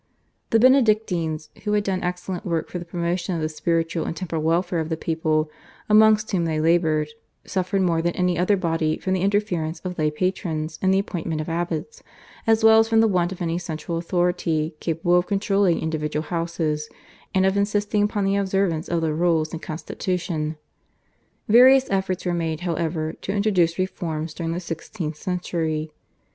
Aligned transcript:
The 0.49 0.57
Benedictines, 0.59 1.51
who 1.63 1.73
had 1.73 1.83
done 1.83 2.01
excellent 2.01 2.43
work 2.43 2.69
for 2.69 2.79
the 2.79 2.85
promotion 2.85 3.35
of 3.35 3.41
the 3.41 3.47
spiritual 3.47 4.05
and 4.05 4.17
temporal 4.17 4.41
welfare 4.41 4.79
of 4.79 4.89
the 4.89 4.97
people 4.97 5.51
amongst 5.87 6.31
whom 6.31 6.45
they 6.45 6.59
laboured, 6.59 7.09
suffered 7.45 7.83
more 7.83 8.01
than 8.01 8.15
any 8.15 8.35
other 8.35 8.57
body 8.57 8.97
from 8.97 9.13
the 9.13 9.21
interference 9.21 9.79
of 9.81 9.99
lay 9.99 10.09
patrons 10.09 10.79
in 10.81 10.89
the 10.89 10.97
appointment 10.97 11.39
of 11.39 11.49
abbots, 11.49 12.01
as 12.47 12.63
well 12.63 12.79
as 12.79 12.89
from 12.89 12.99
the 13.01 13.07
want 13.07 13.31
of 13.31 13.43
any 13.43 13.59
central 13.59 13.95
authority 13.99 14.73
capable 14.79 15.17
of 15.19 15.27
controlling 15.27 15.79
individual 15.79 16.23
houses 16.23 16.89
and 17.35 17.45
of 17.45 17.55
insisting 17.55 18.01
upon 18.01 18.25
the 18.25 18.37
observance 18.37 18.89
of 18.89 19.01
the 19.01 19.13
rules 19.13 19.53
and 19.53 19.61
constitution. 19.61 20.57
Various 21.47 21.91
efforts 21.91 22.25
were 22.25 22.33
made, 22.33 22.61
however, 22.61 23.13
to 23.21 23.31
introduce 23.33 23.77
reforms 23.77 24.33
during 24.33 24.51
the 24.53 24.59
sixteenth 24.59 25.17
century. 25.17 25.91